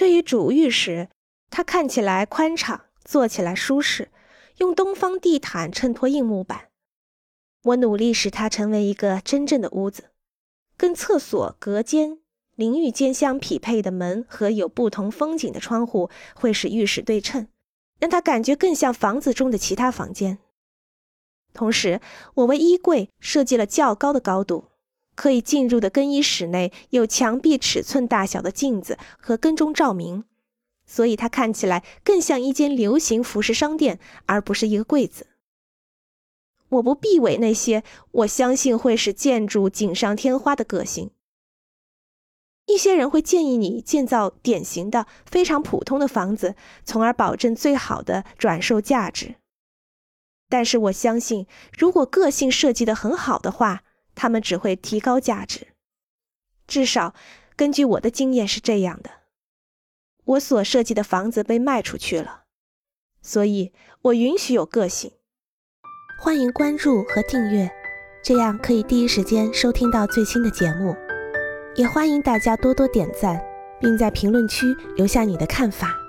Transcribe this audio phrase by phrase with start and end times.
[0.00, 1.10] 对于主浴室，
[1.50, 4.10] 它看起来宽敞，坐起来舒适，
[4.56, 6.68] 用东方地毯衬托硬木板。
[7.64, 10.04] 我努力使它成为一个真正的屋子，
[10.78, 12.18] 跟厕所、隔间、
[12.56, 17.48] 淋浴间相匹配的门和有不同风景的窗户会使浴室对称，
[17.98, 20.38] 让它感觉更像房子中的其他房间。
[21.52, 22.00] 同时，
[22.36, 24.69] 我为衣柜设计了较高的高度，
[25.20, 30.24] 可以进入的更衣室内有墙壁尺寸大小的镜子和跟踪照明，
[30.86, 35.26] 所以它看起来更像一间流行服饰商店，而不是一个柜子。
[36.70, 41.10] 我不避讳那些我相信会使建筑锦上添花的个性。
[42.64, 46.54] 一些人会建议你建造典型的、非常普通的房子，
[46.86, 49.34] 从而保证最好的转售价值。
[50.48, 53.82] 但是我相信，如果个性设计的很好的话，
[54.20, 55.68] 他们只会提高价值。
[56.66, 57.14] 至少，
[57.56, 59.10] 根据我的经验是这样的。
[60.24, 62.42] 我所设计的房子被卖出去了，
[63.22, 65.12] 所以我允许有个性。
[66.20, 67.70] 欢迎关注和订阅，
[68.22, 70.94] 这样可以第一时间收听到最新的节目。
[71.74, 73.42] 也欢迎大家多多点赞，
[73.80, 75.99] 并在评论区留下你的看法。